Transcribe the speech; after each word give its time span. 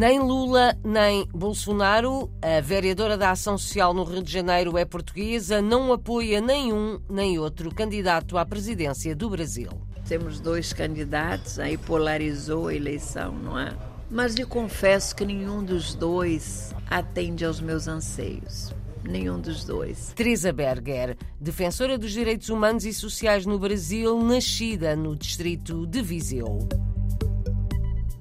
Nem 0.00 0.18
Lula 0.18 0.74
nem 0.82 1.26
Bolsonaro, 1.26 2.30
a 2.40 2.62
vereadora 2.62 3.18
da 3.18 3.32
Ação 3.32 3.58
Social 3.58 3.92
no 3.92 4.02
Rio 4.02 4.22
de 4.22 4.32
Janeiro 4.32 4.78
é 4.78 4.84
portuguesa, 4.86 5.60
não 5.60 5.92
apoia 5.92 6.40
nenhum 6.40 6.98
nem 7.06 7.38
outro 7.38 7.70
candidato 7.74 8.38
à 8.38 8.46
presidência 8.46 9.14
do 9.14 9.28
Brasil. 9.28 9.68
Temos 10.08 10.40
dois 10.40 10.72
candidatos, 10.72 11.58
aí 11.58 11.76
polarizou 11.76 12.68
a 12.68 12.74
eleição, 12.74 13.30
não 13.30 13.58
é? 13.58 13.76
Mas 14.10 14.34
lhe 14.34 14.46
confesso 14.46 15.14
que 15.14 15.26
nenhum 15.26 15.62
dos 15.62 15.94
dois 15.94 16.74
atende 16.88 17.44
aos 17.44 17.60
meus 17.60 17.86
anseios. 17.86 18.72
Nenhum 19.04 19.38
dos 19.38 19.66
dois. 19.66 20.14
Teresa 20.16 20.50
Berger, 20.50 21.14
defensora 21.38 21.98
dos 21.98 22.12
direitos 22.12 22.48
humanos 22.48 22.86
e 22.86 22.94
sociais 22.94 23.44
no 23.44 23.58
Brasil, 23.58 24.18
nascida 24.22 24.96
no 24.96 25.14
distrito 25.14 25.86
de 25.86 26.00
Viseu. 26.00 26.66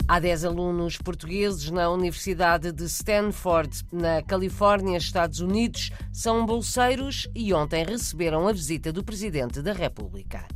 Há 0.10 0.20
10 0.20 0.44
alunos 0.44 0.98
portugueses 0.98 1.70
na 1.70 1.88
Universidade 1.88 2.72
de 2.72 2.86
Stanford, 2.86 3.86
na 3.92 4.24
Califórnia, 4.24 4.98
Estados 4.98 5.40
Unidos, 5.40 5.92
são 6.12 6.48
bolseiros 6.48 7.30
e 7.36 7.54
ontem 7.54 7.86
receberam 7.86 8.48
a 8.48 8.52
visita 8.52 8.92
do 8.92 9.04
Presidente 9.04 9.62
da 9.62 9.72
República. 9.72 10.48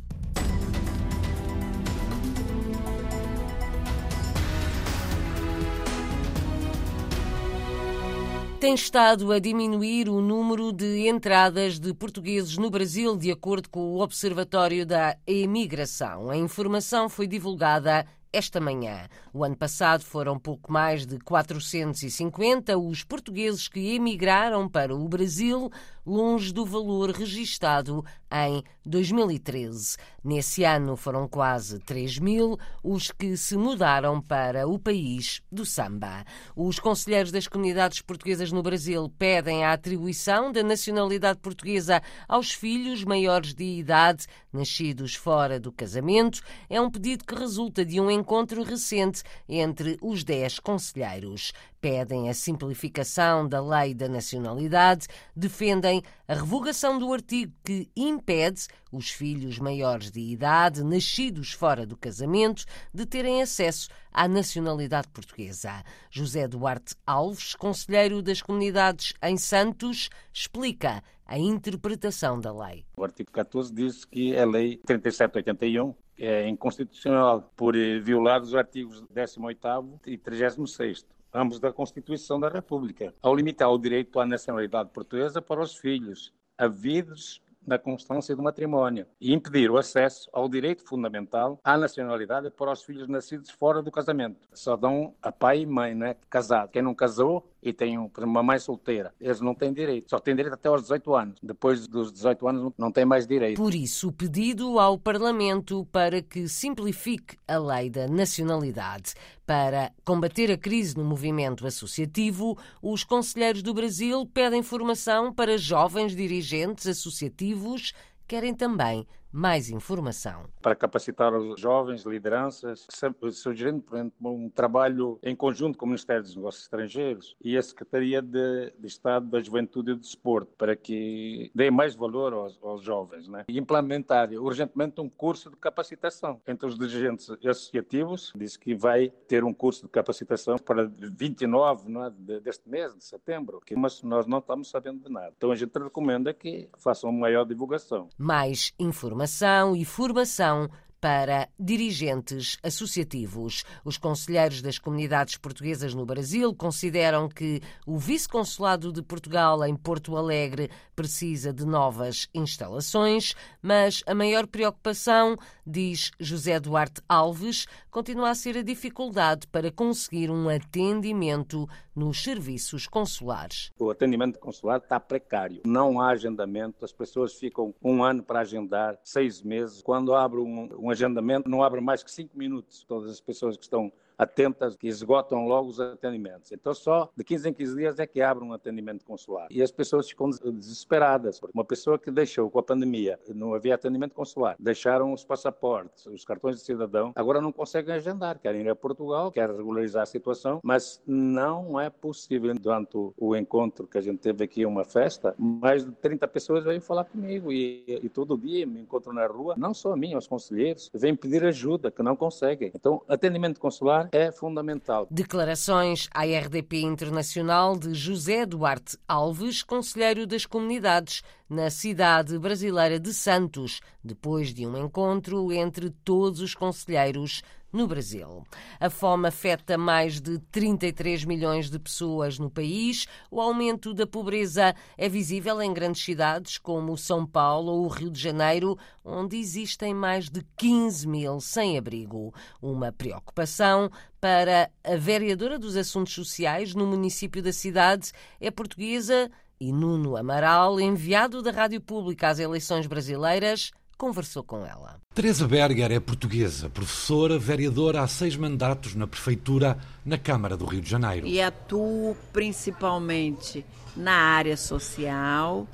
tem 8.58 8.74
estado 8.74 9.30
a 9.30 9.38
diminuir 9.38 10.08
o 10.08 10.22
número 10.22 10.72
de 10.72 11.06
entradas 11.06 11.78
de 11.78 11.92
portugueses 11.92 12.56
no 12.56 12.70
Brasil, 12.70 13.14
de 13.14 13.30
acordo 13.30 13.68
com 13.68 13.92
o 13.92 14.00
Observatório 14.00 14.86
da 14.86 15.18
Imigração. 15.26 16.30
A 16.30 16.36
informação 16.38 17.10
foi 17.10 17.26
divulgada 17.26 18.06
esta 18.34 18.60
manhã. 18.60 19.08
O 19.32 19.44
ano 19.44 19.56
passado 19.56 20.02
foram 20.02 20.38
pouco 20.38 20.72
mais 20.72 21.06
de 21.06 21.18
450 21.20 22.76
os 22.76 23.04
portugueses 23.04 23.68
que 23.68 23.94
emigraram 23.94 24.68
para 24.68 24.94
o 24.94 25.08
Brasil, 25.08 25.70
longe 26.04 26.52
do 26.52 26.66
valor 26.66 27.10
registado 27.10 28.04
em 28.30 28.62
2013. 28.84 29.96
Nesse 30.22 30.64
ano 30.64 30.96
foram 30.96 31.28
quase 31.28 31.78
3 31.78 32.18
mil 32.18 32.58
os 32.82 33.10
que 33.10 33.36
se 33.36 33.56
mudaram 33.56 34.20
para 34.20 34.66
o 34.66 34.78
país 34.78 35.40
do 35.50 35.64
samba. 35.64 36.24
Os 36.56 36.78
conselheiros 36.78 37.30
das 37.30 37.46
comunidades 37.46 38.00
portuguesas 38.00 38.50
no 38.50 38.62
Brasil 38.62 39.08
pedem 39.16 39.64
a 39.64 39.72
atribuição 39.72 40.50
da 40.50 40.62
nacionalidade 40.62 41.38
portuguesa 41.38 42.02
aos 42.28 42.50
filhos 42.50 43.04
maiores 43.04 43.54
de 43.54 43.64
idade 43.64 44.26
nascidos 44.52 45.14
fora 45.14 45.60
do 45.60 45.70
casamento. 45.70 46.40
É 46.68 46.80
um 46.80 46.90
pedido 46.90 47.24
que 47.24 47.34
resulta 47.34 47.84
de 47.84 48.00
um 48.00 48.10
encontro 48.24 48.62
recente 48.62 49.22
entre 49.46 49.98
os 50.00 50.24
10 50.24 50.58
conselheiros 50.60 51.52
pedem 51.78 52.30
a 52.30 52.34
simplificação 52.34 53.46
da 53.46 53.60
lei 53.60 53.92
da 53.92 54.08
nacionalidade, 54.08 55.06
defendem 55.36 56.02
a 56.26 56.32
revogação 56.32 56.98
do 56.98 57.12
artigo 57.12 57.52
que 57.62 57.90
impede 57.94 58.66
os 58.90 59.10
filhos 59.10 59.58
maiores 59.58 60.10
de 60.10 60.20
idade, 60.20 60.82
nascidos 60.82 61.52
fora 61.52 61.84
do 61.84 61.98
casamento, 61.98 62.64
de 62.94 63.04
terem 63.04 63.42
acesso 63.42 63.90
à 64.10 64.26
nacionalidade 64.26 65.08
portuguesa. 65.08 65.84
José 66.10 66.48
Duarte 66.48 66.94
Alves, 67.06 67.54
conselheiro 67.54 68.22
das 68.22 68.40
comunidades 68.40 69.12
em 69.22 69.36
Santos, 69.36 70.08
explica 70.32 71.02
a 71.26 71.38
interpretação 71.38 72.40
da 72.40 72.50
lei. 72.50 72.86
O 72.96 73.04
artigo 73.04 73.30
14 73.30 73.74
diz 73.74 74.06
que 74.06 74.34
a 74.34 74.46
lei 74.46 74.78
3781 74.78 75.94
é 76.18 76.48
inconstitucional 76.48 77.50
por 77.56 77.74
violar 77.74 78.42
os 78.42 78.54
artigos 78.54 79.02
18º 79.14 80.00
e 80.06 80.16
36 80.16 81.06
ambos 81.34 81.58
da 81.58 81.72
Constituição 81.72 82.38
da 82.38 82.48
República, 82.48 83.12
ao 83.20 83.34
limitar 83.34 83.68
o 83.68 83.78
direito 83.78 84.20
à 84.20 84.24
nacionalidade 84.24 84.90
portuguesa 84.90 85.42
para 85.42 85.60
os 85.60 85.74
filhos, 85.74 86.32
havidos 86.56 87.42
na 87.66 87.78
constância 87.78 88.36
do 88.36 88.42
matrimónio 88.42 89.06
e 89.20 89.32
impedir 89.32 89.70
o 89.70 89.78
acesso 89.78 90.28
ao 90.32 90.48
direito 90.48 90.84
fundamental 90.86 91.58
à 91.64 91.76
nacionalidade 91.76 92.50
para 92.50 92.70
os 92.70 92.82
filhos 92.82 93.08
nascidos 93.08 93.50
fora 93.50 93.82
do 93.82 93.90
casamento. 93.90 94.46
Só 94.52 94.76
dão 94.76 95.14
a 95.22 95.32
pai 95.32 95.60
e 95.60 95.66
mãe, 95.66 95.94
né, 95.94 96.14
casado. 96.28 96.70
Quem 96.70 96.82
não 96.82 96.94
casou 96.94 97.50
e 97.64 97.72
tem 97.72 97.96
uma 97.98 98.42
mãe 98.42 98.58
solteira, 98.58 99.14
eles 99.18 99.40
não 99.40 99.54
têm 99.54 99.72
direito. 99.72 100.10
Só 100.10 100.18
têm 100.18 100.36
direito 100.36 100.52
até 100.52 100.68
aos 100.68 100.82
18 100.82 101.14
anos. 101.14 101.38
Depois 101.42 101.86
dos 101.88 102.12
18 102.12 102.46
anos 102.46 102.72
não 102.76 102.92
têm 102.92 103.06
mais 103.06 103.26
direito. 103.26 103.56
Por 103.56 103.74
isso, 103.74 104.08
o 104.08 104.12
pedido 104.12 104.78
ao 104.78 104.98
Parlamento 104.98 105.86
para 105.90 106.20
que 106.20 106.46
simplifique 106.46 107.38
a 107.48 107.56
lei 107.56 107.88
da 107.88 108.06
nacionalidade. 108.06 109.14
Para 109.46 109.92
combater 110.04 110.50
a 110.50 110.58
crise 110.58 110.96
no 110.96 111.04
movimento 111.04 111.66
associativo, 111.66 112.58
os 112.82 113.02
conselheiros 113.02 113.62
do 113.62 113.72
Brasil 113.72 114.26
pedem 114.26 114.62
formação 114.62 115.32
para 115.32 115.56
jovens 115.56 116.14
dirigentes 116.14 116.86
associativos, 116.86 117.94
querem 118.26 118.54
também 118.54 119.06
mais 119.34 119.68
informação. 119.68 120.44
Para 120.62 120.76
capacitar 120.76 121.34
os 121.34 121.60
jovens, 121.60 122.04
lideranças, 122.04 122.86
sugerindo, 123.32 123.82
por 123.82 123.96
exemplo, 123.96 124.14
um 124.22 124.48
trabalho 124.48 125.18
em 125.24 125.34
conjunto 125.34 125.76
com 125.76 125.86
o 125.86 125.88
Ministério 125.88 126.22
dos 126.22 126.36
Negócios 126.36 126.62
Estrangeiros 126.62 127.36
e 127.42 127.56
a 127.58 127.62
Secretaria 127.62 128.22
de, 128.22 128.72
de 128.78 128.86
Estado 128.86 129.26
da 129.26 129.42
Juventude 129.42 129.90
e 129.90 129.94
do 129.94 130.00
Desporto, 130.00 130.52
para 130.56 130.76
que 130.76 131.50
dê 131.52 131.68
mais 131.68 131.96
valor 131.96 132.32
aos, 132.32 132.56
aos 132.62 132.84
jovens. 132.84 133.26
Né? 133.26 133.44
E 133.48 133.58
implementar 133.58 134.30
urgentemente 134.30 135.00
um 135.00 135.08
curso 135.08 135.50
de 135.50 135.56
capacitação 135.56 136.40
entre 136.46 136.68
os 136.68 136.78
dirigentes 136.78 137.28
associativos. 137.28 138.32
Disse 138.36 138.56
que 138.56 138.72
vai 138.72 139.08
ter 139.26 139.42
um 139.42 139.52
curso 139.52 139.86
de 139.86 139.88
capacitação 139.88 140.56
para 140.58 140.84
29 140.84 141.88
é, 142.28 142.40
deste 142.40 142.68
mês, 142.68 142.94
de 142.94 143.02
setembro, 143.02 143.60
mas 143.76 144.00
nós 144.04 144.28
não 144.28 144.38
estamos 144.38 144.70
sabendo 144.70 145.02
de 145.02 145.12
nada. 145.12 145.32
Então 145.36 145.50
a 145.50 145.56
gente 145.56 145.76
recomenda 145.76 146.32
que 146.32 146.68
façam 146.78 147.10
maior 147.10 147.44
divulgação. 147.44 148.08
Mais 148.16 148.72
informação 148.78 149.23
informação 149.24 149.74
e 149.74 149.84
formação 149.84 150.68
para 151.04 151.50
dirigentes 151.60 152.56
associativos. 152.62 153.62
Os 153.84 153.98
conselheiros 153.98 154.62
das 154.62 154.78
comunidades 154.78 155.36
portuguesas 155.36 155.92
no 155.92 156.06
Brasil 156.06 156.54
consideram 156.54 157.28
que 157.28 157.60
o 157.86 157.98
vice-consulado 157.98 158.90
de 158.90 159.02
Portugal 159.02 159.62
em 159.66 159.76
Porto 159.76 160.16
Alegre 160.16 160.70
precisa 160.96 161.52
de 161.52 161.66
novas 161.66 162.26
instalações, 162.32 163.34
mas 163.60 164.02
a 164.06 164.14
maior 164.14 164.46
preocupação, 164.46 165.36
diz 165.66 166.10
José 166.18 166.58
Duarte 166.58 167.02
Alves, 167.06 167.66
continua 167.90 168.30
a 168.30 168.34
ser 168.34 168.56
a 168.56 168.62
dificuldade 168.62 169.46
para 169.48 169.70
conseguir 169.70 170.30
um 170.30 170.48
atendimento 170.48 171.68
nos 171.94 172.22
serviços 172.22 172.86
consulares. 172.86 173.70
O 173.78 173.90
atendimento 173.90 174.38
consular 174.38 174.78
está 174.78 174.98
precário. 174.98 175.62
Não 175.64 176.00
há 176.00 176.08
agendamento, 176.08 176.84
as 176.84 176.92
pessoas 176.92 177.34
ficam 177.34 177.74
um 177.82 178.02
ano 178.02 178.22
para 178.22 178.40
agendar, 178.40 178.98
seis 179.04 179.42
meses. 179.42 179.82
Quando 179.82 180.14
abre 180.14 180.40
um, 180.40 180.68
um 180.78 180.90
agendamento 180.94 181.48
não 181.48 181.62
abre 181.62 181.80
mais 181.80 182.02
que 182.02 182.10
cinco 182.10 182.36
minutos. 182.38 182.84
Todas 182.84 183.10
as 183.10 183.20
pessoas 183.20 183.56
que 183.56 183.64
estão 183.64 183.92
atentas 184.18 184.76
que 184.76 184.88
esgotam 184.88 185.46
logo 185.46 185.68
os 185.68 185.80
atendimentos. 185.80 186.52
Então, 186.52 186.74
só 186.74 187.10
de 187.16 187.24
15 187.24 187.48
em 187.48 187.52
15 187.52 187.76
dias 187.76 187.98
é 187.98 188.06
que 188.06 188.20
abre 188.22 188.44
um 188.44 188.52
atendimento 188.52 189.04
consular. 189.04 189.48
E 189.50 189.62
as 189.62 189.70
pessoas 189.70 190.08
ficam 190.08 190.30
desesperadas. 190.30 191.40
Uma 191.52 191.64
pessoa 191.64 191.98
que 191.98 192.10
deixou 192.10 192.50
com 192.50 192.58
a 192.58 192.62
pandemia, 192.62 193.18
não 193.34 193.54
havia 193.54 193.74
atendimento 193.74 194.14
consular, 194.14 194.56
deixaram 194.58 195.12
os 195.12 195.24
passaportes, 195.24 196.06
os 196.06 196.24
cartões 196.24 196.56
de 196.56 196.62
cidadão, 196.62 197.12
agora 197.14 197.40
não 197.40 197.52
conseguem 197.52 197.94
agendar. 197.94 198.38
Querem 198.38 198.62
ir 198.62 198.70
a 198.70 198.76
Portugal, 198.76 199.30
querem 199.30 199.56
regularizar 199.56 200.02
a 200.02 200.06
situação, 200.06 200.60
mas 200.62 201.02
não 201.06 201.80
é 201.80 201.90
possível. 201.90 202.54
Durante 202.54 202.96
o 202.96 203.36
encontro 203.36 203.86
que 203.86 203.98
a 203.98 204.00
gente 204.00 204.18
teve 204.18 204.44
aqui, 204.44 204.66
uma 204.66 204.84
festa, 204.84 205.34
mais 205.38 205.84
de 205.84 205.92
30 205.92 206.26
pessoas 206.28 206.64
vêm 206.64 206.80
falar 206.80 207.04
comigo 207.04 207.52
e, 207.52 207.84
e 208.02 208.08
todo 208.08 208.36
dia 208.36 208.66
me 208.66 208.80
encontro 208.80 209.12
na 209.12 209.26
rua, 209.26 209.54
não 209.56 209.72
só 209.72 209.92
a 209.92 209.96
mim, 209.96 210.14
os 210.14 210.26
conselheiros, 210.26 210.90
vêm 210.92 211.14
pedir 211.14 211.44
ajuda, 211.44 211.90
que 211.90 212.02
não 212.02 212.16
conseguem. 212.16 212.70
Então, 212.74 213.02
atendimento 213.08 213.60
consular 213.60 214.03
é 214.12 214.30
fundamental. 214.32 215.06
Declarações 215.10 216.08
à 216.12 216.24
RDP 216.24 216.80
Internacional 216.80 217.78
de 217.78 217.94
José 217.94 218.46
Duarte 218.46 218.96
Alves, 219.06 219.62
conselheiro 219.62 220.26
das 220.26 220.46
comunidades 220.46 221.22
na 221.48 221.70
cidade 221.70 222.38
brasileira 222.38 222.98
de 222.98 223.12
Santos, 223.12 223.80
depois 224.02 224.52
de 224.52 224.66
um 224.66 224.76
encontro 224.76 225.52
entre 225.52 225.90
todos 225.90 226.40
os 226.40 226.54
conselheiros 226.54 227.42
no 227.74 227.88
Brasil. 227.88 228.44
A 228.78 228.88
fome 228.88 229.26
afeta 229.26 229.76
mais 229.76 230.20
de 230.20 230.38
33 230.52 231.24
milhões 231.24 231.68
de 231.68 231.78
pessoas 231.78 232.38
no 232.38 232.48
país. 232.48 233.06
O 233.30 233.40
aumento 233.40 233.92
da 233.92 234.06
pobreza 234.06 234.74
é 234.96 235.08
visível 235.08 235.60
em 235.60 235.74
grandes 235.74 236.04
cidades 236.04 236.56
como 236.56 236.96
São 236.96 237.26
Paulo 237.26 237.72
ou 237.72 237.84
o 237.84 237.88
Rio 237.88 238.10
de 238.10 238.20
Janeiro, 238.20 238.78
onde 239.04 239.36
existem 239.36 239.92
mais 239.92 240.30
de 240.30 240.42
15 240.56 241.08
mil 241.08 241.40
sem-abrigo. 241.40 242.32
Uma 242.62 242.92
preocupação 242.92 243.90
para 244.20 244.70
a 244.84 244.96
vereadora 244.96 245.58
dos 245.58 245.76
Assuntos 245.76 246.14
Sociais 246.14 246.74
no 246.74 246.86
município 246.86 247.42
da 247.42 247.52
cidade 247.52 248.12
é 248.40 248.50
portuguesa 248.50 249.30
e 249.60 249.72
Nuno 249.72 250.16
Amaral, 250.16 250.80
enviado 250.80 251.42
da 251.42 251.50
Rádio 251.50 251.80
Pública 251.80 252.28
às 252.28 252.38
eleições 252.38 252.86
brasileiras, 252.86 253.70
conversou 253.96 254.42
com 254.42 254.64
ela. 254.64 255.00
Teresa 255.14 255.46
Berger 255.46 255.92
é 255.92 256.00
portuguesa, 256.00 256.68
professora, 256.68 257.38
vereadora 257.38 258.02
há 258.02 258.08
seis 258.08 258.36
mandatos 258.36 258.94
na 258.94 259.06
Prefeitura, 259.06 259.78
na 260.04 260.18
Câmara 260.18 260.56
do 260.56 260.64
Rio 260.64 260.80
de 260.80 260.90
Janeiro. 260.90 261.26
E 261.26 261.40
atuo 261.40 262.16
principalmente 262.32 263.64
na 263.96 264.14
área 264.14 264.56
social, 264.56 265.68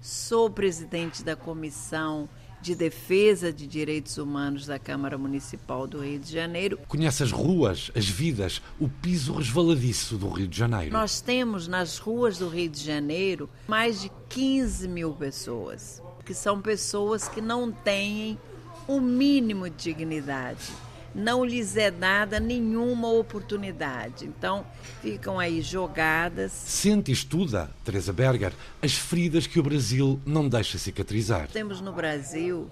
sou 0.00 0.48
presidente 0.48 1.22
da 1.22 1.36
Comissão 1.36 2.28
de 2.66 2.74
Defesa 2.74 3.52
de 3.52 3.64
Direitos 3.64 4.18
Humanos 4.18 4.66
da 4.66 4.78
Câmara 4.78 5.16
Municipal 5.16 5.86
do 5.86 6.00
Rio 6.00 6.18
de 6.18 6.32
Janeiro. 6.32 6.78
Conhece 6.88 7.22
as 7.22 7.30
ruas, 7.30 7.92
as 7.94 8.08
vidas, 8.08 8.60
o 8.80 8.88
piso 8.88 9.34
resvaladiço 9.34 10.16
do 10.16 10.28
Rio 10.28 10.48
de 10.48 10.58
Janeiro. 10.58 10.92
Nós 10.92 11.20
temos 11.20 11.68
nas 11.68 11.98
ruas 11.98 12.38
do 12.38 12.48
Rio 12.48 12.68
de 12.68 12.82
Janeiro 12.82 13.48
mais 13.68 14.00
de 14.00 14.10
15 14.28 14.88
mil 14.88 15.12
pessoas, 15.12 16.02
que 16.26 16.34
são 16.34 16.60
pessoas 16.60 17.28
que 17.28 17.40
não 17.40 17.72
têm 17.72 18.38
o 18.86 18.96
um 18.96 19.00
mínimo 19.00 19.70
de 19.70 19.76
dignidade 19.76 20.72
não 21.16 21.42
lhes 21.42 21.76
é 21.76 21.90
dada 21.90 22.38
nenhuma 22.38 23.08
oportunidade. 23.08 24.26
Então, 24.26 24.66
ficam 25.00 25.40
aí 25.40 25.62
jogadas. 25.62 26.52
Sente 26.52 27.10
e 27.10 27.14
estuda, 27.14 27.70
Teresa 27.82 28.12
Berger, 28.12 28.52
as 28.82 28.92
feridas 28.92 29.46
que 29.46 29.58
o 29.58 29.62
Brasil 29.62 30.20
não 30.26 30.46
deixa 30.46 30.76
cicatrizar. 30.76 31.48
Temos 31.48 31.80
no 31.80 31.92
Brasil 31.92 32.68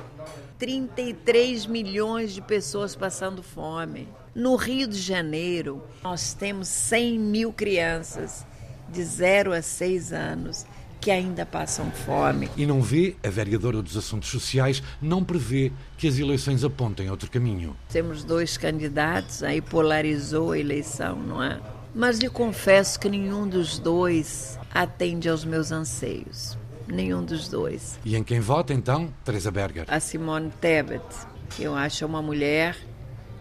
33 0.58 1.64
milhões 1.64 2.34
de 2.34 2.42
pessoas 2.42 2.94
passando 2.94 3.42
fome. 3.42 4.06
No 4.34 4.56
Rio 4.56 4.86
de 4.86 5.00
Janeiro, 5.00 5.82
nós 6.02 6.34
temos 6.34 6.68
100 6.68 7.18
mil 7.18 7.52
crianças 7.52 8.44
de 8.90 9.02
0 9.02 9.54
a 9.54 9.62
6 9.62 10.12
anos 10.12 10.66
que 11.04 11.10
ainda 11.10 11.44
passam 11.44 11.90
fome. 11.90 12.48
E 12.56 12.64
não 12.64 12.80
vê, 12.80 13.14
a 13.22 13.28
vereadora 13.28 13.82
dos 13.82 13.94
Assuntos 13.94 14.30
Sociais 14.30 14.82
não 15.02 15.22
prevê 15.22 15.70
que 15.98 16.08
as 16.08 16.18
eleições 16.18 16.64
apontem 16.64 17.10
outro 17.10 17.30
caminho. 17.30 17.76
Temos 17.90 18.24
dois 18.24 18.56
candidatos, 18.56 19.42
aí 19.42 19.60
polarizou 19.60 20.52
a 20.52 20.58
eleição, 20.58 21.14
não 21.16 21.42
é? 21.42 21.60
Mas 21.94 22.18
lhe 22.18 22.30
confesso 22.30 22.98
que 22.98 23.10
nenhum 23.10 23.46
dos 23.46 23.78
dois 23.78 24.58
atende 24.72 25.28
aos 25.28 25.44
meus 25.44 25.70
anseios. 25.70 26.56
Nenhum 26.88 27.22
dos 27.22 27.48
dois. 27.48 28.00
E 28.02 28.16
em 28.16 28.24
quem 28.24 28.40
vota 28.40 28.72
então, 28.72 29.12
Teresa 29.26 29.50
Berger? 29.50 29.84
A 29.88 30.00
Simone 30.00 30.50
Tebet, 30.58 31.04
que 31.50 31.64
eu 31.64 31.74
acho 31.74 32.06
uma 32.06 32.22
mulher 32.22 32.78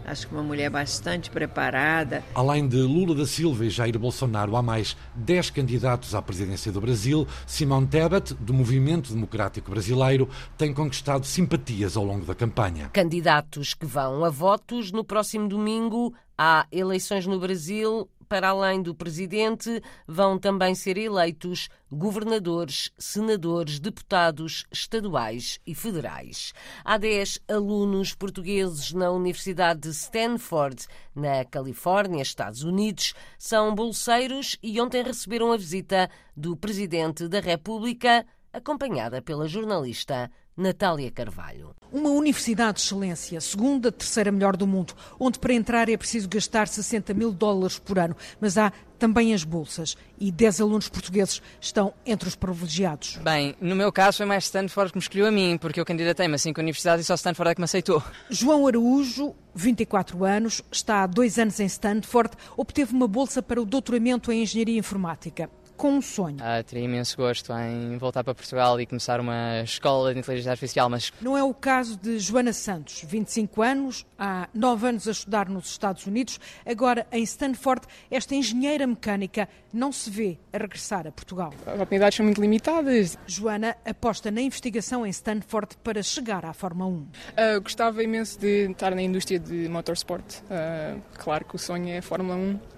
Acho 0.04 0.28
que 0.28 0.34
uma 0.34 0.42
mulher 0.42 0.68
bastante 0.68 1.30
preparada. 1.30 2.22
Além 2.34 2.68
de 2.68 2.76
Lula 2.76 3.14
da 3.14 3.26
Silva 3.26 3.64
e 3.64 3.70
Jair 3.70 3.98
Bolsonaro, 3.98 4.54
há 4.54 4.62
mais 4.62 4.96
10 5.14 5.50
candidatos 5.50 6.14
à 6.14 6.20
presidência 6.20 6.70
do 6.70 6.80
Brasil. 6.80 7.26
Simão 7.46 7.86
Tebet, 7.86 8.34
do 8.34 8.52
Movimento 8.52 9.12
Democrático 9.12 9.70
Brasileiro, 9.70 10.28
tem 10.58 10.74
conquistado 10.74 11.24
simpatias 11.24 11.96
ao 11.96 12.04
longo 12.04 12.26
da 12.26 12.34
campanha. 12.34 12.90
Candidatos 12.92 13.72
que 13.72 13.86
vão 13.86 14.24
a 14.24 14.30
votos 14.30 14.92
no 14.92 15.02
próximo 15.02 15.48
domingo. 15.48 16.14
Há 16.36 16.66
eleições 16.72 17.26
no 17.26 17.38
Brasil 17.38 18.08
para 18.28 18.48
além 18.48 18.82
do 18.82 18.94
presidente, 18.94 19.82
vão 20.06 20.38
também 20.38 20.74
ser 20.74 20.96
eleitos 20.96 21.68
governadores, 21.90 22.90
senadores, 22.98 23.78
deputados 23.78 24.64
estaduais 24.70 25.60
e 25.66 25.74
federais. 25.74 26.52
Há 26.84 26.98
10 26.98 27.40
alunos 27.48 28.14
portugueses 28.14 28.92
na 28.92 29.10
Universidade 29.10 29.80
de 29.80 29.90
Stanford, 29.90 30.86
na 31.14 31.44
Califórnia, 31.44 32.22
Estados 32.22 32.62
Unidos. 32.62 33.14
São 33.38 33.74
bolseiros 33.74 34.58
e 34.62 34.80
ontem 34.80 35.02
receberam 35.02 35.52
a 35.52 35.56
visita 35.56 36.10
do 36.36 36.56
presidente 36.56 37.28
da 37.28 37.40
República, 37.40 38.26
acompanhada 38.54 39.20
pela 39.20 39.48
jornalista 39.48 40.30
Natália 40.56 41.10
Carvalho. 41.10 41.74
Uma 41.92 42.10
universidade 42.10 42.78
de 42.78 42.84
excelência, 42.84 43.40
segunda, 43.40 43.90
terceira 43.90 44.30
melhor 44.30 44.56
do 44.56 44.66
mundo, 44.66 44.94
onde 45.18 45.38
para 45.40 45.52
entrar 45.52 45.88
é 45.88 45.96
preciso 45.96 46.28
gastar 46.28 46.68
60 46.68 47.12
mil 47.12 47.32
dólares 47.32 47.78
por 47.78 47.98
ano, 47.98 48.16
mas 48.40 48.56
há 48.56 48.72
também 48.96 49.34
as 49.34 49.42
bolsas 49.42 49.96
e 50.18 50.30
10 50.30 50.60
alunos 50.60 50.88
portugueses 50.88 51.42
estão 51.60 51.92
entre 52.06 52.28
os 52.28 52.36
privilegiados. 52.36 53.16
Bem, 53.16 53.56
no 53.60 53.74
meu 53.74 53.90
caso 53.90 54.18
foi 54.18 54.26
mais 54.26 54.44
Stanford 54.44 54.92
que 54.92 54.98
me 54.98 55.02
escolheu 55.02 55.26
a 55.26 55.32
mim, 55.32 55.58
porque 55.58 55.80
eu 55.80 55.84
candidatei-me 55.84 56.36
a 56.36 56.38
cinco 56.38 56.60
universidades 56.60 57.04
e 57.04 57.06
só 57.06 57.14
Stanford 57.14 57.50
é 57.50 57.54
que 57.56 57.60
me 57.60 57.64
aceitou. 57.64 58.00
João 58.30 58.68
Araújo, 58.68 59.34
24 59.56 60.24
anos, 60.24 60.62
está 60.70 61.02
há 61.02 61.06
dois 61.08 61.36
anos 61.38 61.58
em 61.58 61.66
Stanford, 61.66 62.30
obteve 62.56 62.94
uma 62.94 63.08
bolsa 63.08 63.42
para 63.42 63.60
o 63.60 63.64
doutoramento 63.64 64.30
em 64.30 64.42
Engenharia 64.42 64.78
Informática 64.78 65.50
com 65.76 65.92
um 65.92 66.02
sonho. 66.02 66.36
Ah, 66.40 66.62
teria 66.62 66.84
imenso 66.84 67.16
gosto 67.16 67.52
em 67.52 67.96
voltar 67.98 68.24
para 68.24 68.34
Portugal 68.34 68.80
e 68.80 68.86
começar 68.86 69.20
uma 69.20 69.62
escola 69.62 70.12
de 70.12 70.20
inteligência 70.20 70.50
artificial, 70.50 70.88
mas... 70.88 71.12
Não 71.20 71.36
é 71.36 71.42
o 71.42 71.52
caso 71.52 71.96
de 71.96 72.18
Joana 72.18 72.52
Santos, 72.52 73.04
25 73.06 73.62
anos, 73.62 74.06
há 74.18 74.48
9 74.54 74.88
anos 74.88 75.08
a 75.08 75.10
estudar 75.10 75.48
nos 75.48 75.70
Estados 75.70 76.06
Unidos, 76.06 76.38
agora 76.64 77.06
em 77.12 77.22
Stanford, 77.22 77.86
esta 78.10 78.34
engenheira 78.34 78.86
mecânica 78.86 79.48
não 79.72 79.90
se 79.90 80.08
vê 80.08 80.38
a 80.52 80.58
regressar 80.58 81.06
a 81.06 81.12
Portugal. 81.12 81.52
As 81.66 81.74
oportunidades 81.74 82.16
são 82.16 82.24
muito 82.24 82.40
limitadas. 82.40 83.18
Joana 83.26 83.76
aposta 83.84 84.30
na 84.30 84.40
investigação 84.40 85.04
em 85.04 85.10
Stanford 85.10 85.76
para 85.82 86.02
chegar 86.02 86.44
à 86.44 86.52
Fórmula 86.52 86.88
1. 86.88 86.92
Uh, 86.92 87.08
ah, 87.36 87.58
gostava 87.58 88.02
imenso 88.02 88.38
de 88.38 88.70
estar 88.70 88.94
na 88.94 89.02
indústria 89.02 89.38
de 89.38 89.68
motorsport. 89.68 90.24
Uh, 90.42 91.00
claro 91.18 91.44
que 91.44 91.56
o 91.56 91.58
sonho 91.58 91.88
é 91.88 91.98
a 91.98 92.02
Fórmula 92.02 92.36
1 92.36 92.73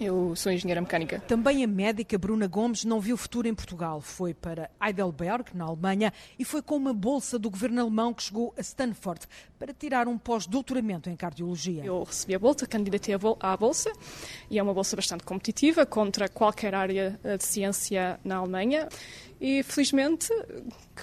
eu 0.00 0.34
sou 0.36 0.52
engenheira 0.52 0.80
mecânica. 0.80 1.20
Também 1.20 1.64
a 1.64 1.66
médica 1.66 2.18
Bruna 2.18 2.46
Gomes 2.46 2.84
não 2.84 3.00
viu 3.00 3.16
futuro 3.16 3.48
em 3.48 3.54
Portugal. 3.54 4.00
Foi 4.00 4.34
para 4.34 4.70
Heidelberg, 4.82 5.50
na 5.54 5.64
Alemanha, 5.64 6.12
e 6.38 6.44
foi 6.44 6.62
com 6.62 6.76
uma 6.76 6.92
bolsa 6.92 7.38
do 7.38 7.50
governo 7.50 7.80
alemão 7.80 8.12
que 8.12 8.22
chegou 8.22 8.54
a 8.56 8.60
Stanford 8.60 9.26
para 9.58 9.72
tirar 9.72 10.08
um 10.08 10.18
pós-doutoramento 10.18 11.08
em 11.08 11.16
cardiologia. 11.16 11.84
Eu 11.84 12.02
recebi 12.02 12.34
a 12.34 12.38
bolsa, 12.38 12.66
candidatei 12.66 13.14
à 13.40 13.56
bolsa, 13.56 13.90
e 14.50 14.58
é 14.58 14.62
uma 14.62 14.74
bolsa 14.74 14.96
bastante 14.96 15.24
competitiva 15.24 15.86
contra 15.86 16.28
qualquer 16.28 16.74
área 16.74 17.18
de 17.36 17.44
ciência 17.44 18.20
na 18.24 18.36
Alemanha. 18.36 18.88
E 19.40 19.62
felizmente 19.62 20.28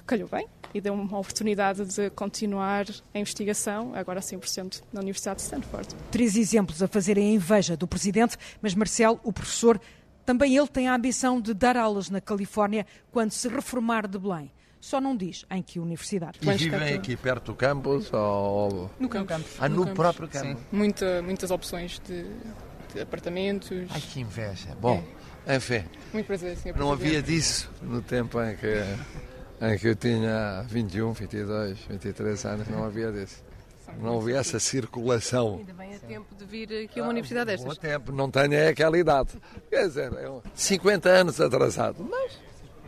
calhou 0.05 0.27
bem 0.27 0.47
e 0.73 0.81
deu 0.81 0.93
uma 0.93 1.19
oportunidade 1.19 1.85
de 1.85 2.09
continuar 2.09 2.85
a 3.13 3.19
investigação, 3.19 3.93
agora 3.93 4.19
100% 4.19 4.81
na 4.91 5.01
Universidade 5.01 5.37
de 5.37 5.43
Stanford. 5.43 5.87
Três 6.11 6.35
exemplos 6.35 6.81
a 6.81 6.87
fazerem 6.87 7.29
a 7.29 7.33
inveja 7.33 7.77
do 7.77 7.87
presidente, 7.87 8.37
mas 8.61 8.73
Marcelo, 8.73 9.19
o 9.23 9.31
professor, 9.31 9.79
também 10.25 10.57
ele 10.57 10.67
tem 10.67 10.87
a 10.87 10.95
ambição 10.95 11.39
de 11.39 11.53
dar 11.53 11.77
aulas 11.77 12.09
na 12.09 12.19
Califórnia 12.19 12.87
quando 13.11 13.31
se 13.31 13.47
reformar 13.47 14.07
de 14.07 14.17
Belém. 14.17 14.51
Só 14.79 14.99
não 14.99 15.15
diz 15.15 15.45
em 15.49 15.61
que 15.61 15.79
universidade. 15.79 16.39
E 16.41 16.51
vivem 16.55 16.93
aqui 16.93 17.15
perto 17.15 17.53
do 17.53 17.55
campus 17.55 18.11
ou... 18.11 18.91
No 18.99 19.07
campus. 19.07 19.45
Ah, 19.57 19.69
no, 19.69 19.75
no 19.75 19.81
campus. 19.83 19.95
próprio 19.95 20.27
campus? 20.27 20.61
Sim. 20.61 20.67
Muita, 20.73 21.21
muitas 21.21 21.51
opções 21.51 22.01
de, 22.05 22.25
de, 22.93 22.99
apartamentos. 22.99 23.87
Ai, 23.89 24.01
que 24.01 24.19
inveja. 24.19 24.75
Bom, 24.81 24.95
é. 24.95 25.22
Enfim. 25.47 25.83
Muito 26.11 26.25
prazer, 26.27 26.57
senhor 26.57 26.77
Não 26.77 26.91
havia 26.91 27.21
disso 27.21 27.69
no 27.81 28.01
tempo 28.01 28.41
em 28.41 28.55
que 28.55 28.67
em 29.61 29.77
que 29.77 29.87
eu 29.87 29.95
tinha 29.95 30.65
21, 30.67 31.13
22, 31.13 31.79
23 31.89 32.45
anos, 32.45 32.67
não 32.67 32.83
havia 32.83 33.11
disso. 33.11 33.41
Não 34.01 34.19
havia 34.19 34.37
essa 34.37 34.59
circulação. 34.59 35.57
Ainda 35.59 35.73
bem 35.73 35.95
a 35.95 35.99
tempo 35.99 36.35
de 36.35 36.45
vir 36.45 36.83
aqui 36.83 36.99
a 36.99 37.03
uma 37.03 37.09
ah, 37.09 37.11
universidade 37.11 37.45
destas. 37.51 37.75
Bom 37.75 37.79
tempo, 37.79 38.11
não 38.11 38.29
tenho 38.29 38.53
é 38.53 38.69
aquela 38.69 38.97
idade. 38.97 39.29
Quer 39.69 39.87
dizer, 39.87 40.11
é 40.13 40.41
50 40.53 41.09
anos 41.09 41.39
atrasado. 41.39 42.05
Mas 42.09 42.39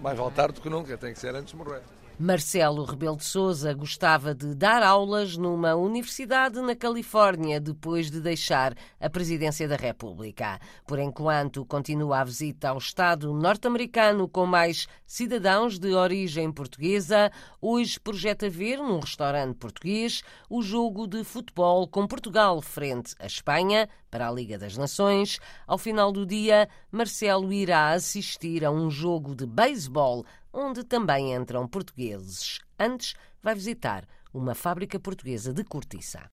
mais 0.02 0.18
vale 0.18 0.32
tarde 0.32 0.56
do 0.56 0.62
que 0.62 0.70
nunca, 0.70 0.98
tem 0.98 1.14
que 1.14 1.20
ser 1.20 1.34
antes 1.34 1.52
de 1.52 1.56
morrer. 1.56 1.82
Marcelo 2.18 2.86
Rebelo 2.86 3.18
de 3.18 3.26
Sousa 3.26 3.74
gostava 3.74 4.34
de 4.34 4.56
dar 4.56 4.82
aulas 4.82 5.36
numa 5.36 5.76
universidade 5.76 6.62
na 6.62 6.74
Califórnia 6.74 7.60
depois 7.60 8.10
de 8.10 8.22
deixar 8.22 8.74
a 9.02 9.10
presidência 9.10 9.68
da 9.68 9.76
República. 9.76 10.58
Por 10.88 10.98
enquanto, 10.98 11.66
continua 11.66 12.20
a 12.20 12.24
visita 12.24 12.70
ao 12.70 12.78
Estado 12.78 13.34
norte-americano 13.34 14.30
com 14.30 14.46
mais 14.46 14.88
cidadãos 15.06 15.78
de 15.78 15.94
origem 15.94 16.54
portuguesa. 16.54 17.30
Hoje 17.62 18.00
projeta 18.00 18.50
ver, 18.50 18.78
num 18.78 19.00
restaurante 19.00 19.58
português, 19.58 20.24
o 20.50 20.62
jogo 20.62 21.08
de 21.08 21.22
futebol 21.26 21.86
com 21.86 22.08
Portugal 22.08 22.62
frente 22.62 23.14
à 23.20 23.26
Espanha 23.26 23.90
para 24.16 24.30
a 24.30 24.32
Liga 24.32 24.58
das 24.58 24.78
Nações. 24.78 25.42
Ao 25.68 25.78
final 25.78 26.10
do 26.10 26.26
dia, 26.26 26.70
Marcelo 26.90 27.52
irá 27.52 27.90
assistir 27.90 28.64
a 28.64 28.72
um 28.72 28.90
jogo 28.90 29.36
de 29.36 29.46
beisebol 29.46 30.26
onde 30.54 30.86
também 30.86 31.34
entram 31.34 31.68
portugueses. 31.68 32.60
Antes, 32.80 33.14
vai 33.44 33.54
visitar 33.54 34.08
uma 34.34 34.56
fábrica 34.56 34.98
portuguesa 34.98 35.54
de 35.54 35.66
cortiça. 35.66 36.30